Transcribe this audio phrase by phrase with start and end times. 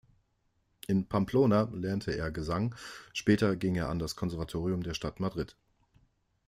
[0.87, 2.73] In Pamplona lernte er Gesang,
[3.13, 5.55] später ging er an das Konservatorium der Stadt Madrid.